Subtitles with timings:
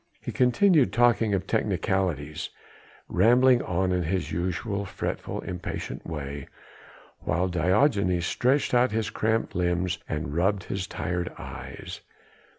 [0.19, 2.49] He continued talking of technicalities,
[3.07, 6.47] rambling on in his usual fretful, impatient way,
[7.19, 12.01] while Diogenes stretched out his cramped limbs, and rubbed his tired eyes.